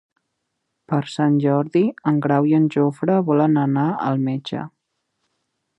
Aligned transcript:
Per 0.93 0.99
Sant 1.15 1.35
Jordi 1.43 1.83
en 2.13 2.17
Grau 2.25 2.49
i 2.53 2.57
en 2.61 2.67
Jofre 2.77 3.21
volen 3.29 3.61
anar 3.67 3.87
al 4.09 4.27
metge. 4.31 4.65